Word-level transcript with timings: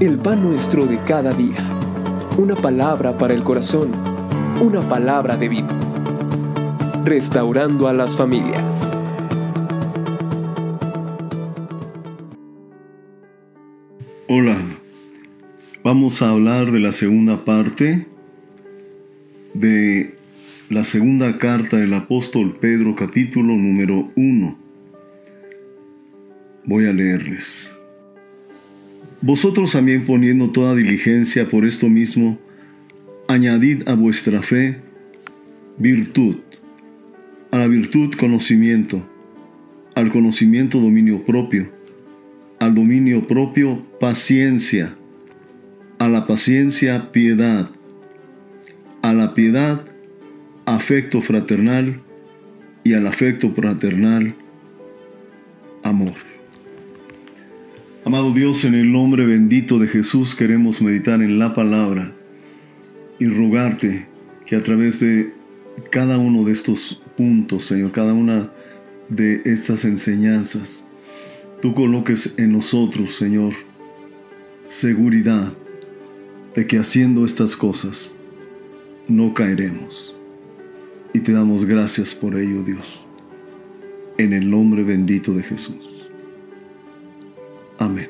el 0.00 0.18
pan 0.18 0.42
nuestro 0.42 0.84
de 0.86 0.98
cada 1.04 1.32
día. 1.32 1.56
Una 2.36 2.54
palabra 2.54 3.16
para 3.16 3.32
el 3.32 3.42
corazón, 3.42 3.92
una 4.60 4.86
palabra 4.86 5.38
de 5.38 5.48
vida. 5.48 5.68
Restaurando 7.04 7.88
a 7.88 7.94
las 7.94 8.14
familias. 8.14 8.94
Hola, 14.28 14.58
vamos 15.82 16.20
a 16.20 16.30
hablar 16.30 16.72
de 16.72 16.80
la 16.80 16.92
segunda 16.92 17.44
parte 17.46 18.06
de 19.54 20.14
la 20.68 20.84
segunda 20.84 21.38
carta 21.38 21.78
del 21.78 21.94
apóstol 21.94 22.58
Pedro 22.60 22.94
capítulo 22.94 23.54
número 23.54 24.10
1. 24.14 24.58
Voy 26.64 26.86
a 26.86 26.92
leerles. 26.92 27.75
Vosotros 29.26 29.72
también 29.72 30.06
poniendo 30.06 30.50
toda 30.50 30.76
diligencia 30.76 31.48
por 31.48 31.66
esto 31.66 31.88
mismo, 31.88 32.38
añadid 33.26 33.82
a 33.88 33.94
vuestra 33.94 34.40
fe 34.40 34.80
virtud, 35.78 36.36
a 37.50 37.58
la 37.58 37.66
virtud 37.66 38.14
conocimiento, 38.14 39.04
al 39.96 40.12
conocimiento 40.12 40.78
dominio 40.78 41.24
propio, 41.24 41.72
al 42.60 42.76
dominio 42.76 43.26
propio 43.26 43.84
paciencia, 43.98 44.94
a 45.98 46.08
la 46.08 46.28
paciencia 46.28 47.10
piedad, 47.10 47.68
a 49.02 49.12
la 49.12 49.34
piedad 49.34 49.84
afecto 50.66 51.20
fraternal 51.20 52.00
y 52.84 52.92
al 52.94 53.08
afecto 53.08 53.52
fraternal 53.52 54.36
Amado 58.16 58.32
Dios, 58.32 58.64
en 58.64 58.72
el 58.72 58.90
nombre 58.90 59.26
bendito 59.26 59.78
de 59.78 59.88
Jesús 59.88 60.34
queremos 60.34 60.80
meditar 60.80 61.20
en 61.20 61.38
la 61.38 61.52
palabra 61.52 62.14
y 63.18 63.26
rogarte 63.26 64.06
que 64.46 64.56
a 64.56 64.62
través 64.62 65.00
de 65.00 65.34
cada 65.90 66.16
uno 66.16 66.42
de 66.42 66.52
estos 66.54 67.02
puntos, 67.14 67.66
Señor, 67.66 67.92
cada 67.92 68.14
una 68.14 68.50
de 69.10 69.42
estas 69.44 69.84
enseñanzas, 69.84 70.82
tú 71.60 71.74
coloques 71.74 72.32
en 72.38 72.52
nosotros, 72.52 73.14
Señor, 73.16 73.52
seguridad 74.66 75.52
de 76.54 76.66
que 76.66 76.78
haciendo 76.78 77.26
estas 77.26 77.54
cosas 77.54 78.14
no 79.08 79.34
caeremos. 79.34 80.16
Y 81.12 81.20
te 81.20 81.32
damos 81.32 81.66
gracias 81.66 82.14
por 82.14 82.34
ello, 82.34 82.62
Dios, 82.62 83.06
en 84.16 84.32
el 84.32 84.48
nombre 84.48 84.84
bendito 84.84 85.34
de 85.34 85.42
Jesús. 85.42 85.95
Amén. 87.78 88.08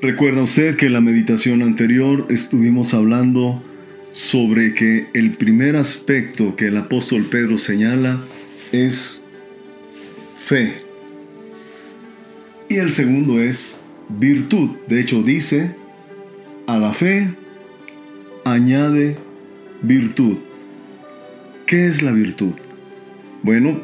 Recuerda 0.00 0.42
usted 0.42 0.76
que 0.76 0.86
en 0.86 0.92
la 0.92 1.00
meditación 1.00 1.62
anterior 1.62 2.26
estuvimos 2.30 2.94
hablando 2.94 3.62
sobre 4.12 4.74
que 4.74 5.08
el 5.12 5.32
primer 5.32 5.76
aspecto 5.76 6.54
que 6.54 6.68
el 6.68 6.76
apóstol 6.76 7.26
Pedro 7.26 7.58
señala 7.58 8.20
es 8.70 9.22
fe. 10.44 10.74
Y 12.68 12.76
el 12.76 12.92
segundo 12.92 13.40
es 13.40 13.76
virtud. 14.08 14.70
De 14.86 15.00
hecho 15.00 15.22
dice, 15.22 15.72
a 16.66 16.78
la 16.78 16.92
fe 16.92 17.28
añade 18.44 19.16
virtud. 19.82 20.36
¿Qué 21.66 21.86
es 21.86 22.02
la 22.02 22.12
virtud? 22.12 22.54
Bueno, 23.42 23.80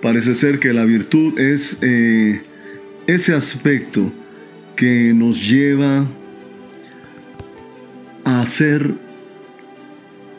parece 0.00 0.34
ser 0.34 0.58
que 0.58 0.72
la 0.72 0.84
virtud 0.84 1.38
es 1.38 1.78
eh, 1.80 2.40
ese 3.06 3.34
aspecto 3.34 4.12
que 4.74 5.12
nos 5.14 5.40
lleva 5.40 6.06
a 8.24 8.40
hacer 8.40 8.92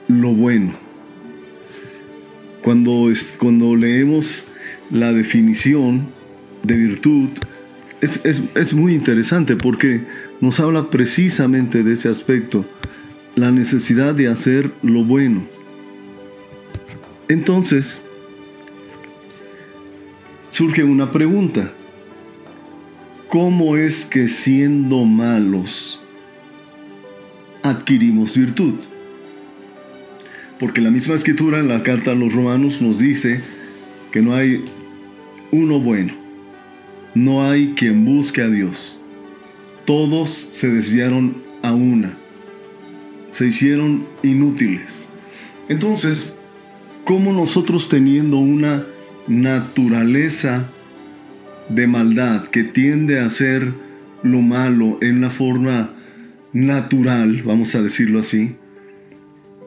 lo 0.08 0.30
bueno. 0.34 0.74
Cuando, 2.62 3.12
cuando 3.38 3.76
leemos 3.76 4.44
la 4.92 5.14
definición 5.14 6.08
de 6.64 6.76
virtud, 6.76 7.30
es, 8.02 8.20
es 8.26 8.74
muy 8.74 8.94
interesante 8.94 9.56
porque 9.56 10.02
nos 10.42 10.60
habla 10.60 10.90
precisamente 10.90 11.84
de 11.84 11.94
ese 11.94 12.10
aspecto, 12.10 12.66
la 13.36 13.52
necesidad 13.52 14.14
de 14.14 14.28
hacer 14.28 14.72
lo 14.84 15.04
bueno. 15.04 15.44
Entonces, 17.30 18.00
surge 20.52 20.84
una 20.84 21.12
pregunta. 21.12 21.72
¿Cómo 23.28 23.76
es 23.76 24.06
que 24.06 24.30
siendo 24.30 25.04
malos 25.04 26.00
adquirimos 27.62 28.38
virtud? 28.38 28.76
Porque 30.62 30.80
la 30.80 30.92
misma 30.92 31.16
escritura 31.16 31.60
en 31.60 31.68
la 31.68 31.84
carta 31.84 32.12
a 32.12 32.16
los 32.16 32.32
romanos 32.32 32.82
nos 32.82 33.00
dice 33.00 33.42
que 34.14 34.22
no 34.22 34.34
hay 34.34 34.64
uno 35.52 35.82
bueno, 35.82 36.14
no 37.16 37.44
hay 37.44 37.74
quien 37.76 38.06
busque 38.06 38.42
a 38.44 38.48
Dios. 38.48 39.02
Todos 39.84 40.48
se 40.52 40.70
desviaron 40.70 41.36
a 41.64 41.74
una, 41.74 42.14
se 43.34 43.48
hicieron 43.48 44.06
inútiles. 44.24 45.06
Entonces, 45.68 46.32
¿cómo 47.04 47.34
nosotros 47.34 47.90
teniendo 47.90 48.38
una 48.38 48.86
naturaleza 49.28 50.70
de 51.70 51.88
maldad 51.88 52.46
que 52.48 52.64
tiende 52.64 53.20
a 53.20 53.26
hacer 53.26 53.72
lo 54.24 54.42
malo 54.42 54.98
en 55.02 55.18
una 55.18 55.30
forma 55.30 55.94
natural, 56.54 57.44
vamos 57.44 57.76
a 57.76 57.82
decirlo 57.82 58.20
así, 58.20 58.56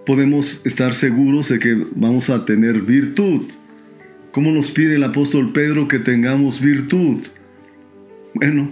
podemos 0.06 0.60
estar 0.64 0.94
seguros 0.94 1.48
de 1.48 1.58
que 1.58 1.86
vamos 1.94 2.30
a 2.30 2.44
tener 2.44 2.82
virtud. 2.82 3.42
¿Cómo 4.32 4.52
nos 4.52 4.70
pide 4.70 4.96
el 4.96 5.04
apóstol 5.04 5.52
Pedro 5.52 5.88
que 5.88 5.98
tengamos 5.98 6.60
virtud? 6.60 7.18
Bueno, 8.34 8.70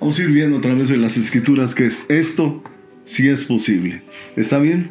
vamos 0.00 0.18
a 0.18 0.22
ir 0.22 0.30
viendo 0.30 0.58
a 0.58 0.60
través 0.60 0.88
de 0.88 0.96
las 0.96 1.16
escrituras 1.16 1.74
que 1.74 1.86
es 1.86 2.04
esto, 2.08 2.62
si 3.04 3.28
es 3.28 3.44
posible. 3.44 4.02
¿Está 4.36 4.58
bien? 4.58 4.90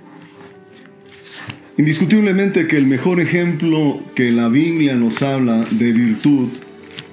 Indiscutiblemente 1.78 2.68
que 2.68 2.78
el 2.78 2.86
mejor 2.86 3.20
ejemplo 3.20 4.00
que 4.16 4.32
la 4.32 4.48
Biblia 4.48 4.96
nos 4.96 5.22
habla 5.22 5.66
de 5.72 5.92
virtud 5.92 6.50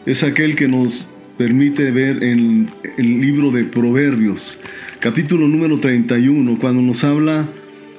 es 0.07 0.25
aquel 0.25 0.57
que 0.57 0.67
nos 0.67 1.07
permite 1.39 1.91
ver 1.91 2.23
en 2.25 2.71
el 2.99 3.21
libro 3.21 3.51
de 3.51 3.65
Proverbios, 3.65 4.59
capítulo 4.99 5.47
número 5.47 5.79
31, 5.79 6.59
cuando 6.59 6.83
nos 6.83 7.05
habla 7.05 7.47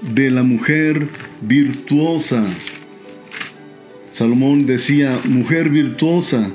de 0.01 0.29
la 0.29 0.43
mujer 0.43 1.07
virtuosa. 1.41 2.45
Salomón 4.11 4.65
decía, 4.65 5.19
mujer 5.23 5.69
virtuosa, 5.69 6.51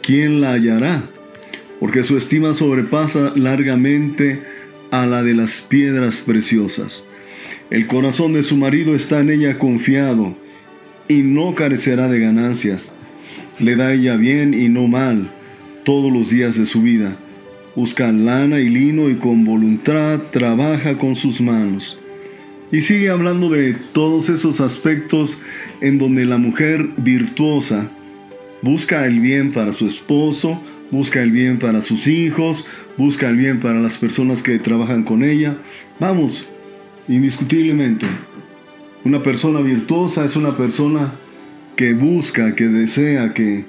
¿quién 0.00 0.40
la 0.40 0.52
hallará? 0.52 1.02
Porque 1.78 2.02
su 2.02 2.16
estima 2.16 2.54
sobrepasa 2.54 3.32
largamente 3.36 4.40
a 4.90 5.04
la 5.06 5.22
de 5.22 5.34
las 5.34 5.60
piedras 5.60 6.22
preciosas. 6.24 7.04
El 7.70 7.86
corazón 7.86 8.32
de 8.32 8.42
su 8.42 8.56
marido 8.56 8.94
está 8.94 9.20
en 9.20 9.30
ella 9.30 9.58
confiado 9.58 10.34
y 11.08 11.22
no 11.22 11.54
carecerá 11.54 12.08
de 12.08 12.20
ganancias 12.20 12.92
le 13.58 13.76
da 13.76 13.92
ella 13.92 14.16
bien 14.16 14.54
y 14.54 14.68
no 14.68 14.86
mal 14.86 15.30
todos 15.84 16.12
los 16.12 16.30
días 16.30 16.56
de 16.56 16.66
su 16.66 16.82
vida. 16.82 17.16
Busca 17.74 18.12
lana 18.12 18.60
y 18.60 18.68
lino 18.68 19.08
y 19.08 19.14
con 19.14 19.44
voluntad 19.44 20.20
trabaja 20.30 20.98
con 20.98 21.16
sus 21.16 21.40
manos. 21.40 21.98
Y 22.70 22.80
sigue 22.82 23.10
hablando 23.10 23.50
de 23.50 23.74
todos 23.92 24.28
esos 24.28 24.60
aspectos 24.60 25.38
en 25.80 25.98
donde 25.98 26.24
la 26.24 26.38
mujer 26.38 26.88
virtuosa 26.96 27.90
busca 28.62 29.04
el 29.06 29.20
bien 29.20 29.52
para 29.52 29.72
su 29.72 29.86
esposo, 29.86 30.60
busca 30.90 31.22
el 31.22 31.32
bien 31.32 31.58
para 31.58 31.82
sus 31.82 32.06
hijos, 32.06 32.64
busca 32.96 33.28
el 33.28 33.36
bien 33.36 33.60
para 33.60 33.80
las 33.80 33.98
personas 33.98 34.42
que 34.42 34.58
trabajan 34.58 35.02
con 35.02 35.22
ella. 35.22 35.56
Vamos, 35.98 36.46
indiscutiblemente, 37.08 38.06
una 39.04 39.22
persona 39.22 39.60
virtuosa 39.60 40.24
es 40.24 40.36
una 40.36 40.56
persona 40.56 41.12
que 41.76 41.94
busca, 41.94 42.54
que 42.54 42.68
desea, 42.68 43.34
que 43.34 43.64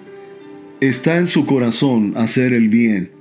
está 0.79 1.17
en 1.17 1.27
su 1.27 1.45
corazón 1.45 2.13
hacer 2.15 2.53
el 2.53 2.69
bien. 2.69 3.11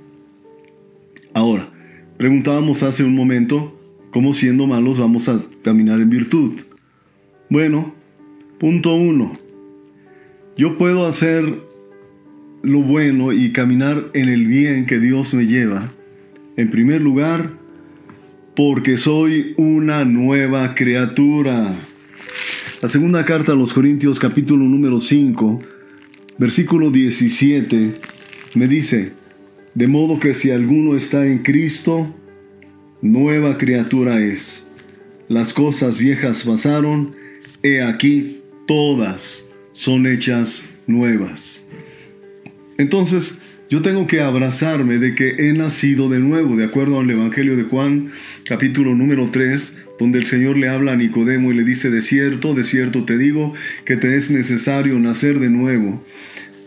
Ahora, 1.33 1.69
preguntábamos 2.17 2.83
hace 2.83 3.03
un 3.03 3.15
momento 3.15 3.79
cómo 4.11 4.33
siendo 4.33 4.67
malos 4.67 4.99
vamos 4.99 5.29
a 5.29 5.41
caminar 5.63 5.99
en 5.99 6.09
virtud. 6.09 6.61
Bueno, 7.49 7.93
punto 8.59 8.95
uno. 8.95 9.37
Yo 10.57 10.77
puedo 10.77 11.07
hacer 11.07 11.61
lo 12.61 12.81
bueno 12.81 13.33
y 13.33 13.51
caminar 13.51 14.09
en 14.13 14.29
el 14.29 14.45
bien 14.47 14.85
que 14.85 14.99
Dios 14.99 15.33
me 15.33 15.47
lleva. 15.47 15.91
En 16.55 16.69
primer 16.69 17.01
lugar, 17.01 17.53
porque 18.55 18.97
soy 18.97 19.53
una 19.57 20.05
nueva 20.05 20.75
criatura. 20.75 21.75
La 22.83 22.89
segunda 22.89 23.23
carta 23.23 23.53
a 23.53 23.55
los 23.55 23.71
Corintios 23.71 24.19
capítulo 24.19 24.65
número 24.65 24.99
5, 24.99 25.57
versículo 26.37 26.91
17, 26.91 27.93
me 28.55 28.67
dice, 28.67 29.13
De 29.73 29.87
modo 29.87 30.19
que 30.19 30.33
si 30.33 30.51
alguno 30.51 30.97
está 30.97 31.25
en 31.25 31.43
Cristo, 31.43 32.13
nueva 33.01 33.57
criatura 33.57 34.21
es. 34.21 34.67
Las 35.29 35.53
cosas 35.53 35.97
viejas 35.97 36.43
pasaron, 36.43 37.15
he 37.63 37.81
aquí 37.81 38.41
todas 38.67 39.45
son 39.71 40.05
hechas 40.05 40.65
nuevas. 40.85 41.61
Entonces, 42.77 43.39
yo 43.73 43.81
tengo 43.81 44.05
que 44.05 44.21
abrazarme 44.21 44.99
de 44.99 45.15
que 45.15 45.49
he 45.49 45.51
nacido 45.51 46.07
de 46.07 46.19
nuevo, 46.19 46.55
de 46.55 46.63
acuerdo 46.63 46.99
al 46.99 47.09
Evangelio 47.09 47.57
de 47.57 47.63
Juan, 47.63 48.11
capítulo 48.45 48.93
número 48.93 49.31
3, 49.31 49.75
donde 49.97 50.19
el 50.19 50.27
Señor 50.27 50.57
le 50.57 50.69
habla 50.69 50.91
a 50.91 50.95
Nicodemo 50.95 51.51
y 51.51 51.55
le 51.55 51.63
dice, 51.63 51.89
de 51.89 52.01
cierto, 52.01 52.53
de 52.53 52.65
cierto 52.65 53.03
te 53.03 53.17
digo, 53.17 53.51
que 53.83 53.97
te 53.97 54.15
es 54.15 54.29
necesario 54.29 54.99
nacer 54.99 55.39
de 55.39 55.49
nuevo. 55.49 56.03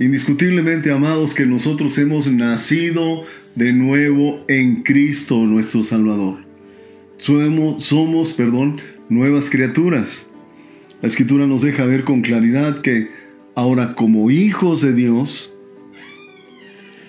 Indiscutiblemente, 0.00 0.90
amados, 0.90 1.32
que 1.32 1.46
nosotros 1.46 1.96
hemos 1.98 2.26
nacido 2.26 3.22
de 3.54 3.72
nuevo 3.72 4.44
en 4.48 4.82
Cristo 4.82 5.46
nuestro 5.46 5.84
Salvador. 5.84 6.38
Somos, 7.18 7.84
somos, 7.84 8.32
perdón, 8.32 8.80
nuevas 9.08 9.48
criaturas. 9.48 10.26
La 11.02 11.06
escritura 11.06 11.46
nos 11.46 11.62
deja 11.62 11.86
ver 11.86 12.02
con 12.02 12.22
claridad 12.22 12.80
que 12.80 13.10
ahora 13.54 13.94
como 13.94 14.28
hijos 14.32 14.82
de 14.82 14.92
Dios, 14.92 15.55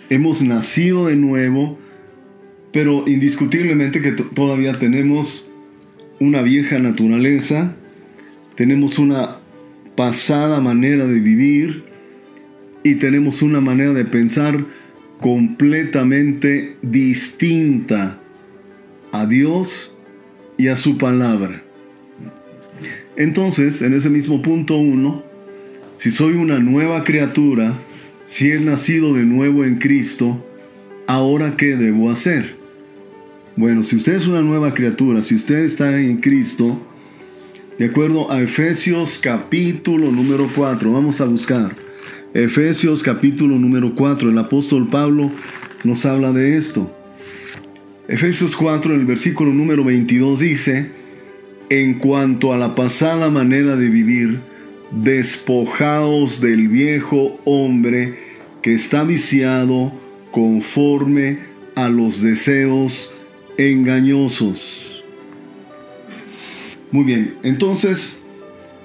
hemos 0.09 0.41
nacido 0.41 1.07
de 1.07 1.15
nuevo, 1.15 1.77
pero 2.71 3.03
indiscutiblemente 3.07 4.01
que 4.01 4.11
todavía 4.11 4.77
tenemos 4.79 5.47
una 6.19 6.41
vieja 6.41 6.79
naturaleza, 6.79 7.75
tenemos 8.55 8.99
una 8.99 9.37
pasada 9.95 10.59
manera 10.61 11.05
de 11.05 11.19
vivir 11.19 11.83
y 12.83 12.95
tenemos 12.95 13.41
una 13.41 13.61
manera 13.61 13.93
de 13.93 14.05
pensar 14.05 14.65
completamente 15.19 16.77
distinta 16.81 18.19
a 19.11 19.25
Dios 19.25 19.93
y 20.57 20.67
a 20.67 20.75
su 20.75 20.97
palabra. 20.97 21.63
Entonces, 23.15 23.81
en 23.81 23.93
ese 23.93 24.09
mismo 24.09 24.41
punto 24.41 24.77
uno, 24.77 25.23
si 25.97 26.11
soy 26.11 26.33
una 26.33 26.59
nueva 26.59 27.03
criatura, 27.03 27.79
si 28.27 28.51
he 28.51 28.59
nacido 28.59 29.13
de 29.13 29.23
nuevo 29.23 29.63
en 29.63 29.75
Cristo, 29.75 30.45
¿ahora 31.07 31.55
qué 31.57 31.77
debo 31.77 32.11
hacer? 32.11 32.57
Bueno, 33.55 33.81
si 33.83 33.95
usted 33.95 34.15
es 34.15 34.27
una 34.27 34.41
nueva 34.41 34.73
criatura, 34.73 35.21
si 35.21 35.33
usted 35.33 35.59
está 35.59 35.99
en 35.99 36.17
Cristo, 36.17 36.79
de 37.79 37.85
acuerdo 37.85 38.29
a 38.29 38.41
Efesios 38.41 39.17
capítulo 39.17 40.11
número 40.11 40.51
4, 40.53 40.91
vamos 40.91 41.21
a 41.21 41.25
buscar. 41.25 41.75
Efesios 42.33 43.01
capítulo 43.01 43.57
número 43.57 43.95
4, 43.95 44.29
el 44.29 44.37
apóstol 44.37 44.89
Pablo 44.89 45.31
nos 45.85 46.05
habla 46.05 46.33
de 46.33 46.57
esto. 46.57 46.93
Efesios 48.09 48.57
4, 48.57 48.93
el 48.93 49.05
versículo 49.05 49.53
número 49.53 49.85
22 49.85 50.39
dice, 50.39 50.91
en 51.69 51.93
cuanto 51.93 52.53
a 52.53 52.57
la 52.57 52.75
pasada 52.75 53.29
manera 53.29 53.77
de 53.77 53.89
vivir, 53.89 54.39
despojaos 54.91 56.39
del 56.41 56.67
viejo 56.67 57.39
hombre 57.45 58.15
que 58.61 58.73
está 58.73 59.03
viciado 59.03 59.91
conforme 60.31 61.39
a 61.75 61.89
los 61.89 62.21
deseos 62.21 63.11
engañosos. 63.57 65.03
Muy 66.91 67.03
bien, 67.03 67.35
entonces 67.43 68.17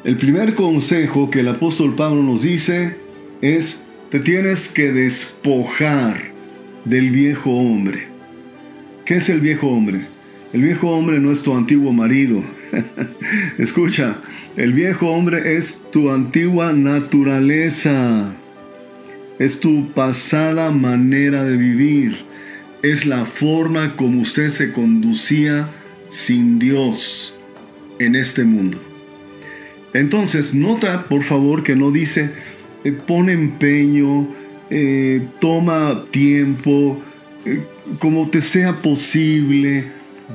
el 0.04 0.16
primer 0.16 0.54
consejo 0.54 1.31
que 1.31 1.40
el 1.40 1.49
apóstol 1.49 1.94
Pablo 1.94 2.22
nos 2.22 2.43
dice 2.43 2.96
es, 3.40 3.78
te 4.10 4.19
tienes 4.19 4.69
que 4.69 4.93
despojar 4.93 6.32
del 6.84 7.10
viejo 7.10 7.50
hombre. 7.50 8.06
¿Qué 9.04 9.16
es 9.16 9.28
el 9.28 9.40
viejo 9.40 9.69
hombre? 9.69 10.00
El 10.52 10.62
viejo 10.62 10.90
hombre 10.90 11.19
no 11.19 11.31
es 11.31 11.43
tu 11.43 11.56
antiguo 11.56 11.93
marido. 11.93 12.43
Escucha, 13.58 14.19
el 14.56 14.72
viejo 14.72 15.10
hombre 15.10 15.56
es 15.56 15.80
tu 15.90 16.10
antigua 16.10 16.72
naturaleza. 16.72 18.32
Es 19.38 19.60
tu 19.60 19.90
pasada 19.92 20.70
manera 20.70 21.44
de 21.44 21.56
vivir. 21.56 22.19
Es 22.82 23.06
la 23.06 23.24
forma 23.26 23.96
como 23.96 24.20
usted 24.20 24.48
se 24.48 24.72
conducía 24.72 25.69
sin 26.06 26.58
Dios 26.58 27.34
en 27.98 28.16
este 28.16 28.44
mundo. 28.44 28.78
Entonces, 29.94 30.54
nota 30.54 31.04
por 31.04 31.22
favor 31.22 31.62
que 31.62 31.76
no 31.76 31.90
dice, 31.90 32.30
eh, 32.84 32.92
pone 32.92 33.32
empeño, 33.32 34.26
eh, 34.70 35.20
toma 35.40 36.04
tiempo, 36.10 37.00
eh, 37.44 37.60
como 37.98 38.28
te 38.30 38.40
sea 38.40 38.80
posible, 38.80 39.84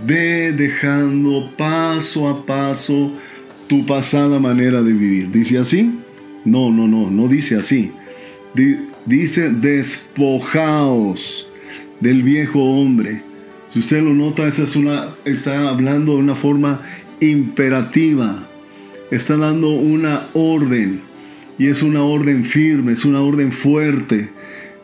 ve 0.06 0.52
dejando 0.52 1.50
paso 1.58 2.28
a 2.28 2.46
paso 2.46 3.12
tu 3.68 3.86
pasada 3.86 4.40
manera 4.40 4.82
de 4.82 4.94
vivir. 4.94 5.32
¿Dice 5.32 5.58
así? 5.58 5.92
No, 6.46 6.72
no, 6.72 6.88
no, 6.88 7.10
no 7.12 7.28
dice 7.28 7.56
así. 7.56 7.92
dice 9.06 9.50
despojaos 9.50 11.48
del 12.00 12.24
viejo 12.24 12.64
hombre. 12.64 13.22
Si 13.70 13.80
usted 13.80 14.02
lo 14.02 14.14
nota, 14.14 14.48
esa 14.48 14.64
es 14.64 14.76
una, 14.76 15.10
está 15.26 15.70
hablando 15.70 16.14
de 16.14 16.20
una 16.20 16.36
forma 16.36 16.82
imperativa. 17.20 18.38
Está 19.12 19.36
dando 19.38 19.70
una 19.72 20.24
orden. 20.34 21.02
Y 21.60 21.68
es 21.68 21.82
una 21.82 22.04
orden 22.04 22.46
firme, 22.46 22.94
es 22.94 23.04
una 23.04 23.22
orden 23.22 23.52
fuerte. 23.52 24.30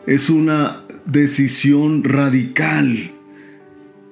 Es 0.06 0.28
una 0.28 0.82
decisión 1.06 2.04
radical. 2.04 3.13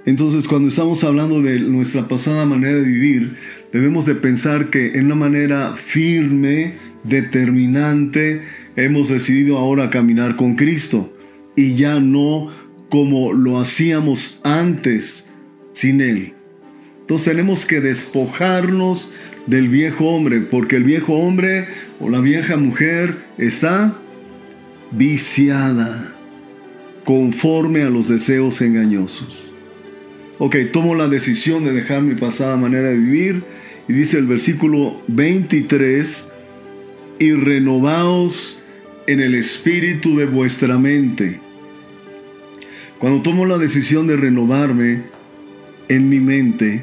Entonces, 0.05 0.49
cuando 0.49 0.69
estamos 0.69 1.05
hablando 1.05 1.41
de 1.43 1.61
nuestra 1.61 2.09
pasada 2.09 2.45
manera 2.45 2.77
de 2.77 2.83
vivir, 2.83 3.37
debemos 3.73 4.05
de 4.05 4.17
pensar 4.17 4.71
que 4.71 4.93
en 4.95 5.07
una 5.07 5.15
manera 5.15 5.77
firme, 5.77 6.75
determinante, 7.05 8.43
hemos 8.75 9.09
decidido 9.09 9.59
ahora 9.59 9.91
caminar 9.91 10.37
con 10.37 10.57
Cristo 10.57 11.13
y 11.55 11.75
ya 11.75 12.01
no 12.01 12.51
como 12.89 13.33
lo 13.33 13.61
hacíamos 13.61 14.41
antes 14.43 15.27
sin 15.73 16.01
Él. 16.01 16.35
Entonces 17.01 17.27
tenemos 17.27 17.65
que 17.65 17.81
despojarnos 17.81 19.11
del 19.47 19.69
viejo 19.69 20.07
hombre, 20.07 20.41
porque 20.41 20.77
el 20.77 20.85
viejo 20.85 21.15
hombre 21.15 21.67
o 22.01 22.11
la 22.11 22.21
vieja 22.21 22.57
mujer 22.57 23.17
está 23.39 23.97
viciada 24.91 26.13
conforme 27.05 27.83
a 27.83 27.91
los 27.91 28.09
deseos 28.09 28.61
engañosos. 28.61 29.52
Ok, 30.45 30.57
tomo 30.73 30.97
la 30.97 31.07
decisión 31.07 31.65
de 31.65 31.73
dejar 31.73 32.03
mi 32.03 32.17
pasada 32.17 32.57
manera 32.57 32.89
de 32.89 32.97
vivir 32.97 33.45
y 33.87 33.93
dice 33.93 34.19
el 34.19 34.27
versículo 34.27 35.01
23, 35.07 36.27
y 37.21 37.31
renovaos 37.31 38.59
en 39.07 39.21
el 39.21 39.37
espíritu 39.37 40.17
de 40.17 40.27
vuestra 40.27 40.79
mente. 40.79 41.39
Cuando 42.99 43.23
tomo 43.23 43.47
la 43.47 43.57
decisión 43.57 44.09
de 44.09 44.17
renovarme 44.17 45.03
en 45.89 46.09
mi 46.09 46.19
mente, 46.19 46.83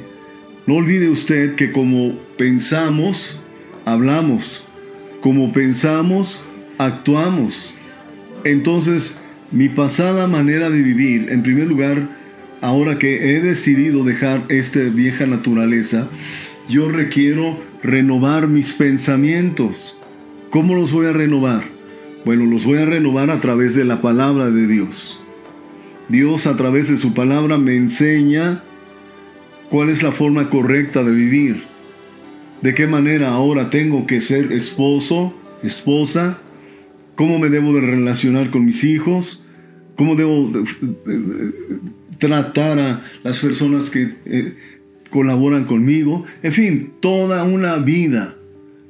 no 0.66 0.75
olvide 0.75 1.10
usted 1.10 1.56
que 1.56 1.74
como 1.74 2.18
pensamos, 2.38 3.38
hablamos. 3.84 4.63
Como 5.20 5.51
pensamos, 5.51 6.42
actuamos. 6.78 7.74
Entonces, 8.46 9.18
mi 9.51 9.68
pasada 9.68 10.28
manera 10.28 10.70
de 10.70 10.82
vivir, 10.82 11.28
en 11.30 11.44
primer 11.44 11.68
lugar, 11.68 12.18
ahora 12.62 13.00
que 13.00 13.36
he 13.36 13.42
decidido 13.42 14.04
dejar 14.04 14.44
esta 14.50 14.80
vieja 14.80 15.25
naturaleza, 15.25 16.08
yo 16.68 16.89
requiero 16.92 17.60
renovar 17.84 18.48
mis 18.48 18.74
pensamientos. 18.74 19.98
¿Cómo 20.50 20.75
los 20.75 20.92
voy 20.92 21.08
a 21.08 21.13
renovar? 21.13 21.63
Bueno, 22.25 22.46
los 22.46 22.66
voy 22.66 22.80
a 22.80 22.86
renovar 22.86 23.32
a 23.32 23.39
través 23.39 23.75
de 23.75 23.86
la 23.86 24.01
palabra 24.01 24.51
de 24.51 24.68
Dios. 24.68 25.20
Dios 26.10 26.48
a 26.48 26.58
través 26.58 26.89
de 26.89 26.98
su 26.98 27.13
palabra 27.13 27.58
me 27.58 27.75
enseña 27.75 28.63
cuál 29.70 29.89
es 29.89 30.04
la 30.04 30.12
forma 30.12 30.50
correcta 30.50 31.04
de 31.04 31.12
vivir. 31.12 31.63
De 32.62 32.74
qué 32.74 32.88
manera 32.88 33.30
ahora 33.30 33.70
tengo 33.70 34.06
que 34.06 34.20
ser 34.20 34.51
esposo, 34.51 35.34
esposa, 35.63 36.39
cómo 37.16 37.39
me 37.39 37.50
debo 37.50 37.74
de 37.74 37.82
relacionar 37.82 38.50
con 38.50 38.66
mis 38.66 38.84
hijos, 38.84 39.44
cómo 39.96 40.16
debo 40.16 40.51
tratar 42.19 42.79
a 42.79 43.01
las 43.23 43.39
personas 43.39 43.89
que 43.89 44.09
eh, 44.25 44.53
colaboran 45.09 45.65
conmigo, 45.65 46.25
en 46.43 46.53
fin, 46.53 46.93
toda 46.99 47.43
una 47.43 47.77
vida. 47.77 48.35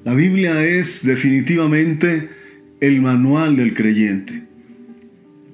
La 0.04 0.14
Biblia 0.14 0.66
es 0.66 1.06
definitivamente 1.06 2.30
el 2.82 3.02
manual 3.02 3.56
del 3.56 3.74
creyente. 3.74 4.44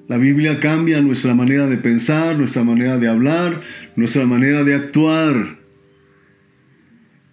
La 0.08 0.18
Biblia 0.18 0.60
cambia 0.60 1.00
nuestra 1.00 1.34
manera 1.34 1.66
de 1.66 1.76
pensar, 1.76 2.36
nuestra 2.36 2.62
manera 2.62 2.96
de 2.98 3.08
hablar, 3.08 3.60
nuestra 3.96 4.24
manera 4.24 4.62
de 4.62 4.74
actuar. 4.74 5.58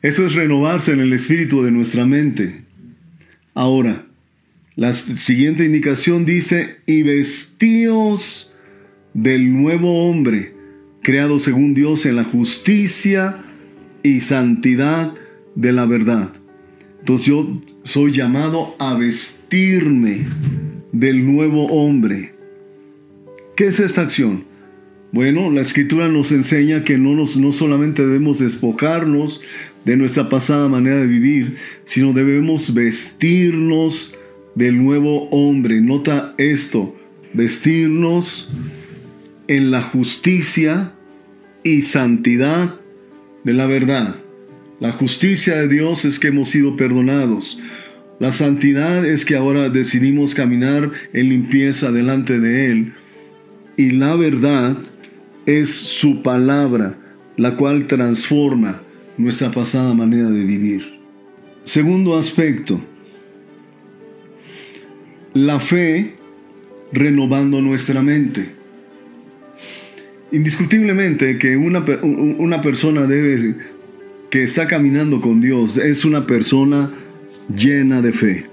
Eso 0.01 0.25
es 0.25 0.33
renovarse 0.33 0.91
en 0.91 0.99
el 0.99 1.13
espíritu 1.13 1.63
de 1.63 1.71
nuestra 1.71 2.05
mente. 2.05 2.63
Ahora, 3.53 4.05
la 4.75 4.93
siguiente 4.93 5.65
indicación 5.65 6.25
dice, 6.25 6.77
y 6.87 7.03
vestíos 7.03 8.52
del 9.13 9.51
nuevo 9.53 10.09
hombre, 10.09 10.53
creado 11.01 11.39
según 11.39 11.73
Dios 11.73 12.05
en 12.05 12.15
la 12.15 12.23
justicia 12.23 13.39
y 14.01 14.21
santidad 14.21 15.13
de 15.55 15.71
la 15.71 15.85
verdad. 15.85 16.29
Entonces 16.99 17.27
yo 17.27 17.61
soy 17.83 18.11
llamado 18.11 18.75
a 18.79 18.95
vestirme 18.95 20.27
del 20.91 21.25
nuevo 21.25 21.65
hombre. 21.67 22.33
¿Qué 23.55 23.67
es 23.67 23.79
esta 23.79 24.01
acción? 24.01 24.45
Bueno, 25.11 25.51
la 25.51 25.61
escritura 25.61 26.07
nos 26.07 26.31
enseña 26.31 26.81
que 26.83 26.97
no, 26.97 27.13
nos, 27.13 27.37
no 27.37 27.51
solamente 27.51 28.01
debemos 28.01 28.39
despojarnos 28.39 29.41
de 29.85 29.95
nuestra 29.95 30.27
pasada 30.27 30.67
manera 30.69 30.97
de 30.97 31.07
vivir, 31.07 31.57
sino 31.83 32.13
debemos 32.13 32.73
vestirnos 32.73 34.15
del 34.55 34.81
nuevo 34.81 35.29
hombre. 35.29 35.81
Nota 35.81 36.33
esto, 36.37 36.95
vestirnos 37.33 38.51
en 39.55 39.69
la 39.69 39.83
justicia 39.83 40.93
y 41.63 41.83
santidad 41.83 42.73
de 43.43 43.53
la 43.53 43.67
verdad. 43.67 44.15
La 44.79 44.93
justicia 44.93 45.55
de 45.57 45.67
Dios 45.67 46.05
es 46.05 46.17
que 46.17 46.29
hemos 46.29 46.49
sido 46.49 46.75
perdonados. 46.75 47.59
La 48.19 48.31
santidad 48.31 49.05
es 49.05 49.25
que 49.25 49.35
ahora 49.35 49.69
decidimos 49.69 50.33
caminar 50.33 50.91
en 51.13 51.29
limpieza 51.29 51.91
delante 51.91 52.39
de 52.39 52.71
Él. 52.71 52.93
Y 53.77 53.91
la 53.91 54.15
verdad 54.15 54.75
es 55.45 55.75
su 55.75 56.23
palabra, 56.23 56.97
la 57.37 57.55
cual 57.55 57.85
transforma 57.85 58.81
nuestra 59.19 59.51
pasada 59.51 59.93
manera 59.93 60.31
de 60.31 60.45
vivir. 60.45 60.99
Segundo 61.65 62.17
aspecto, 62.17 62.81
la 65.35 65.59
fe 65.59 66.15
renovando 66.91 67.61
nuestra 67.61 68.01
mente. 68.01 68.62
Indiscutiblemente 70.33 71.37
que 71.37 71.55
una, 71.55 71.85
una 72.01 72.61
persona 72.61 73.05
debe, 73.05 73.55
que 74.31 74.43
está 74.43 74.65
caminando 74.65 75.21
con 75.21 75.41
Dios 75.41 75.77
es 75.77 76.05
una 76.05 76.25
persona 76.25 76.91
llena 77.55 78.01
de 78.01 78.13
fe. 78.13 78.45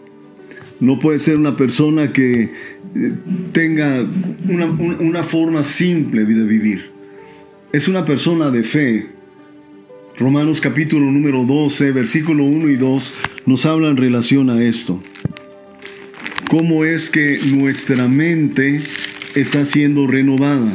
No 0.78 0.98
puede 0.98 1.18
ser 1.18 1.38
una 1.38 1.56
persona 1.56 2.12
que 2.12 2.42
eh, 2.42 3.12
tenga 3.52 4.06
una, 4.46 5.22
forma 5.22 5.64
simple 5.64 6.26
de 6.26 6.44
vivir. 6.44 6.90
Es 7.72 7.88
una 7.88 8.04
persona 8.04 8.50
de 8.50 8.62
fe. 8.62 9.06
Romanos 10.18 10.60
capítulo 10.60 11.10
número 11.10 11.46
12, 11.46 11.92
versículo 11.92 12.44
1 12.44 12.68
y 12.68 12.76
2 12.76 13.14
nos 13.46 13.64
habla 13.64 13.88
en 13.88 13.96
relación 13.96 14.50
a 14.50 14.62
esto. 14.62 15.02
Cómo 16.50 16.84
es 16.84 17.08
que 17.08 17.40
nuestra 17.46 18.06
mente 18.06 18.82
está 19.34 19.64
siendo 19.64 20.06
renovada. 20.06 20.74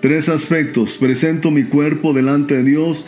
Tres 0.00 0.28
aspectos. 0.28 0.94
Presento 0.94 1.50
mi 1.50 1.64
cuerpo 1.64 2.12
delante 2.12 2.56
de 2.56 2.64
Dios 2.64 3.04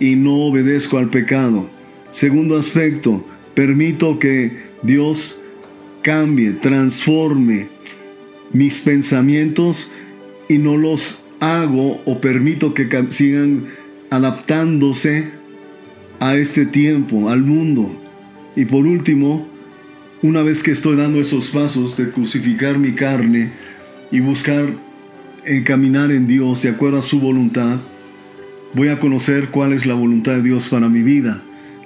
y 0.00 0.16
no 0.16 0.34
obedezco 0.46 0.98
al 0.98 1.08
pecado. 1.08 1.68
Segundo 2.10 2.58
aspecto, 2.58 3.24
permito 3.54 4.18
que 4.18 4.50
Dios 4.82 5.38
cambie, 6.02 6.50
transforme 6.50 7.68
mis 8.52 8.80
pensamientos 8.80 9.90
y 10.48 10.58
no 10.58 10.76
los 10.76 11.22
hago 11.38 12.02
o 12.04 12.20
permito 12.20 12.74
que 12.74 12.88
sigan 13.10 13.66
adaptándose 14.10 15.28
a 16.18 16.36
este 16.36 16.66
tiempo, 16.66 17.30
al 17.30 17.42
mundo. 17.42 17.90
Y 18.56 18.64
por 18.64 18.84
último, 18.84 19.48
una 20.22 20.42
vez 20.42 20.64
que 20.64 20.72
estoy 20.72 20.96
dando 20.96 21.20
esos 21.20 21.48
pasos 21.48 21.96
de 21.96 22.10
crucificar 22.10 22.78
mi 22.78 22.92
carne 22.92 23.52
y 24.10 24.20
buscar 24.20 24.66
encaminar 25.46 26.10
en 26.12 26.26
Dios 26.26 26.62
de 26.62 26.70
acuerdo 26.70 26.98
a 26.98 27.02
su 27.02 27.20
voluntad, 27.20 27.76
voy 28.74 28.88
a 28.88 29.00
conocer 29.00 29.48
cuál 29.48 29.72
es 29.72 29.86
la 29.86 29.94
voluntad 29.94 30.32
de 30.32 30.42
Dios 30.42 30.68
para 30.68 30.88
mi 30.88 31.02
vida 31.02 31.42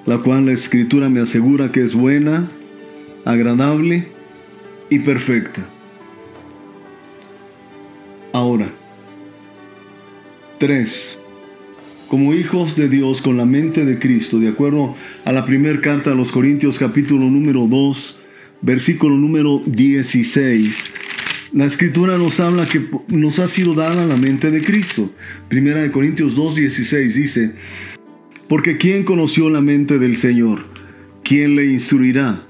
la 0.07 0.19
cual 0.19 0.47
la 0.47 0.53
escritura 0.53 1.09
me 1.09 1.21
asegura 1.21 1.73
que 1.73 1.83
es 1.83 1.93
buena, 1.93 2.49
agradable 3.25 4.07
y 4.89 5.01
perfecta. 5.01 5.63
Ahora, 8.33 8.69
tres, 10.59 11.19
como 12.07 12.35
hijos 12.35 12.77
de 12.77 12.89
Dios 12.89 13.21
con 13.21 13.37
la 13.37 13.45
mente 13.45 13.85
de 13.85 13.99
Cristo, 13.99 14.39
de 14.39 14.49
acuerdo 14.49 14.95
a 15.25 15.33
la 15.33 15.45
primera 15.45 15.81
carta 15.81 16.13
a 16.13 16.15
los 16.15 16.31
Corintios 16.31 16.79
capítulo 16.79 17.25
número 17.25 17.67
2, 17.67 18.19
versículo 18.63 19.17
número 19.17 19.61
16, 19.67 20.93
la 21.53 21.65
escritura 21.65 22.19
nos 22.19 22.41
habla 22.41 22.67
que 22.67 22.87
nos 23.09 23.39
ha 23.39 23.49
sido 23.49 23.75
dada 23.75 24.05
la 24.05 24.17
mente 24.17 24.51
de 24.51 24.63
Cristo. 24.63 25.13
Primera 25.49 25.83
de 25.83 25.91
Corintios 25.91 26.35
2, 26.35 26.57
16 26.57 27.15
dice, 27.15 27.53
porque 28.49 28.77
¿quién 28.77 29.05
conoció 29.05 29.51
la 29.51 29.61
mente 29.61 29.99
del 29.99 30.17
Señor? 30.17 30.67
¿Quién 31.23 31.57
le 31.57 31.67
instruirá? 31.67 32.47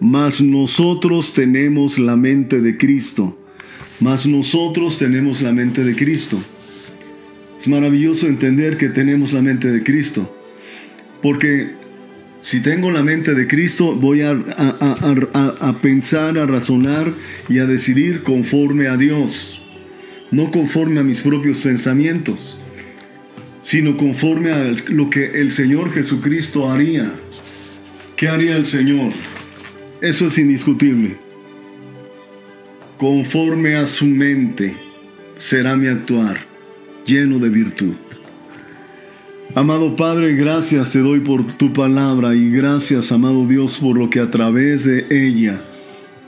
Mas 0.00 0.40
nosotros 0.40 1.34
tenemos 1.34 1.98
la 1.98 2.16
mente 2.16 2.60
de 2.60 2.76
Cristo. 2.78 3.38
Mas 4.00 4.26
nosotros 4.26 4.98
tenemos 4.98 5.42
la 5.42 5.52
mente 5.52 5.84
de 5.84 5.94
Cristo. 5.94 6.40
Es 7.60 7.68
maravilloso 7.68 8.26
entender 8.26 8.78
que 8.78 8.88
tenemos 8.88 9.34
la 9.34 9.42
mente 9.42 9.70
de 9.70 9.82
Cristo. 9.82 10.34
Porque 11.20 11.79
si 12.42 12.60
tengo 12.60 12.90
la 12.90 13.02
mente 13.02 13.34
de 13.34 13.46
Cristo, 13.46 13.94
voy 13.94 14.22
a, 14.22 14.30
a, 14.30 15.78
pensar, 15.82 16.38
a 16.38 16.46
razonar 16.46 17.12
y 17.48 17.58
a 17.58 17.66
decidir 17.66 18.22
conforme 18.22 18.88
a 18.88 18.96
Dios, 18.96 19.60
no 20.30 20.50
conforme 20.50 21.00
a 21.00 21.04
mis 21.04 21.20
propios 21.20 21.58
pensamientos 21.58 22.60
sino 23.62 23.96
conforme 23.96 24.52
a 24.52 24.74
lo 24.88 25.10
que 25.10 25.40
el 25.40 25.50
Señor 25.50 25.92
Jesucristo 25.92 26.70
haría. 26.70 27.12
¿Qué 28.16 28.28
haría 28.28 28.56
el 28.56 28.66
Señor? 28.66 29.12
Eso 30.00 30.26
es 30.26 30.38
indiscutible. 30.38 31.16
Conforme 32.98 33.76
a 33.76 33.86
su 33.86 34.06
mente 34.06 34.74
será 35.38 35.76
mi 35.76 35.86
actuar, 35.88 36.38
lleno 37.06 37.38
de 37.38 37.48
virtud. 37.48 37.96
Amado 39.54 39.96
Padre, 39.96 40.36
gracias 40.36 40.92
te 40.92 41.00
doy 41.00 41.18
por 41.20 41.44
tu 41.44 41.72
palabra 41.72 42.36
y 42.36 42.50
gracias, 42.50 43.10
amado 43.10 43.48
Dios, 43.48 43.78
por 43.78 43.98
lo 43.98 44.08
que 44.08 44.20
a 44.20 44.30
través 44.30 44.84
de 44.84 45.06
ella 45.10 45.60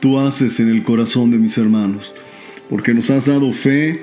tú 0.01 0.19
haces 0.19 0.59
en 0.59 0.69
el 0.69 0.83
corazón 0.83 1.31
de 1.31 1.39
mis 1.39 1.57
hermanos, 1.57 2.13
porque 2.69 2.93
nos 2.93 3.11
has 3.11 3.27
dado 3.27 3.53
fe 3.53 4.01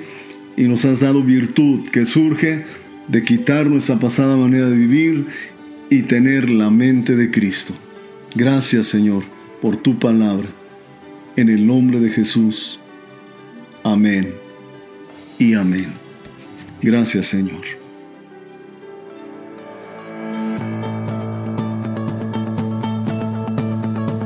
y 0.56 0.62
nos 0.62 0.86
has 0.86 1.00
dado 1.00 1.22
virtud 1.22 1.90
que 1.90 2.06
surge 2.06 2.64
de 3.08 3.22
quitar 3.22 3.66
nuestra 3.66 3.98
pasada 3.98 4.38
manera 4.38 4.70
de 4.70 4.76
vivir 4.76 5.26
y 5.90 6.00
tener 6.02 6.48
la 6.48 6.70
mente 6.70 7.14
de 7.14 7.30
Cristo. 7.30 7.74
Gracias 8.34 8.86
Señor 8.86 9.24
por 9.60 9.76
tu 9.76 9.98
palabra. 9.98 10.48
En 11.36 11.50
el 11.50 11.66
nombre 11.66 12.00
de 12.00 12.10
Jesús. 12.10 12.80
Amén 13.84 14.32
y 15.38 15.52
amén. 15.52 15.88
Gracias 16.80 17.26
Señor. 17.26 17.79